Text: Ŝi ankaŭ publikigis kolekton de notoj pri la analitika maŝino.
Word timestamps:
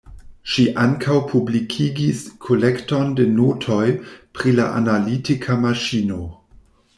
Ŝi 0.51 0.63
ankaŭ 0.83 1.17
publikigis 1.33 2.21
kolekton 2.45 3.11
de 3.19 3.27
notoj 3.35 3.83
pri 4.39 4.55
la 4.61 4.67
analitika 4.81 5.59
maŝino. 5.69 6.19